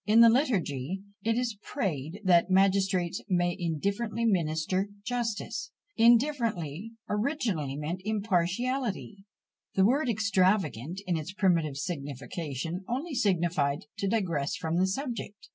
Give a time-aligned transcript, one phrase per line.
[0.07, 8.01] In the Liturgy it is prayed that "magistrates may indifferently minister justice." Indifferently originally meant
[8.03, 9.25] impartially.
[9.75, 15.49] The word extravagant, in its primitive signification, only signified to digress from the subject.